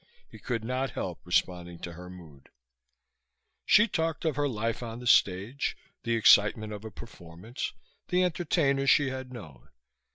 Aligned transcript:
He 0.27 0.39
could 0.39 0.63
not 0.63 0.89
help 0.89 1.19
responding 1.23 1.77
to 1.81 1.93
her 1.93 2.09
mood. 2.09 2.49
She 3.67 3.87
talked 3.87 4.25
of 4.25 4.35
her 4.35 4.47
life 4.49 4.81
on 4.81 4.97
the 4.97 5.05
stage, 5.05 5.77
the 6.01 6.15
excitement 6.15 6.73
of 6.73 6.83
a 6.83 6.89
performance, 6.89 7.71
the 8.07 8.23
entertainers 8.23 8.89
she 8.89 9.09
had 9.09 9.31
known. 9.31 9.69